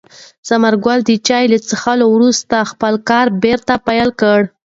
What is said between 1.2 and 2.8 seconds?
چای له څښلو وروسته